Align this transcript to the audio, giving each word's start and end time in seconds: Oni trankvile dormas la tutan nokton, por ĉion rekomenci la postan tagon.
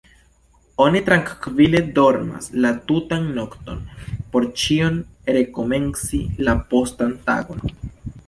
Oni 0.83 1.01
trankvile 1.07 1.81
dormas 1.97 2.47
la 2.65 2.71
tutan 2.91 3.27
nokton, 3.35 3.83
por 4.35 4.47
ĉion 4.63 4.97
rekomenci 5.37 6.23
la 6.49 6.59
postan 6.73 7.13
tagon. 7.29 7.63